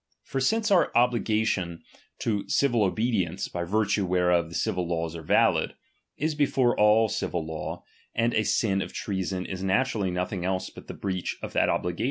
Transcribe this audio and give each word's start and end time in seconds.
For 0.23 0.41
since 0.41 0.71
our 0.71 0.91
obligation 0.97 1.83
to 2.21 2.49
civil 2.49 2.83
obe 2.83 2.97
dience, 3.13 3.47
by 3.51 3.63
virtue 3.63 4.03
whereof 4.03 4.49
the 4.49 4.55
civil 4.55 4.87
laws 4.87 5.15
are 5.15 5.21
valid, 5.21 5.75
is 6.17 6.33
before 6.33 6.75
all 6.75 7.07
civil 7.07 7.45
law, 7.45 7.83
and 8.15 8.33
the 8.33 8.41
sin 8.43 8.81
of 8.81 8.93
treason 8.93 9.45
is 9.45 9.61
7RAP. 9.61 9.61
xl 9.61 9.61
I 9.61 9.69
DOMINION. 9.69 9.85
201 9.85 9.85
iiaturally 9.85 10.11
nothing 10.15 10.43
else 10.45 10.69
but 10.71 10.87
the 10.87 10.95
breach 10.95 11.37
of 11.43 11.53
that 11.53 11.69
obli 11.69 11.95
crap. 11.95 11.99